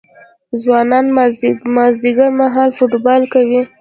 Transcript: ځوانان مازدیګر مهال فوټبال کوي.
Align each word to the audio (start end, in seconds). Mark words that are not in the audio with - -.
ځوانان 0.61 1.05
مازدیګر 1.75 2.29
مهال 2.41 2.69
فوټبال 2.77 3.21
کوي. 3.33 3.61